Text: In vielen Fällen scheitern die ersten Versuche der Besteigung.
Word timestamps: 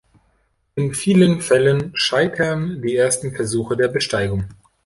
In 0.73 0.95
vielen 0.95 1.41
Fällen 1.41 1.91
scheitern 1.93 2.81
die 2.81 2.95
ersten 2.95 3.35
Versuche 3.35 3.77
der 3.77 3.87
Besteigung. 3.89 4.45